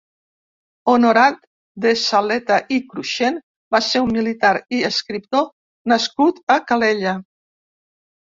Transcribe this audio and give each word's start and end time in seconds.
Honorat 0.93 1.35
de 1.83 1.91
Saleta 2.03 2.55
i 2.77 2.79
Cruxent 2.93 3.37
va 3.77 3.81
ser 3.89 4.01
un 4.05 4.09
militar 4.15 4.53
i 4.77 4.81
escriptor 4.91 5.45
nascut 5.93 6.43
a 6.57 6.59
Calella. 6.73 7.13